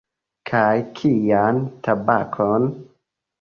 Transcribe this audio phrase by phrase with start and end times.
[0.51, 2.67] Kaj kian tabakon?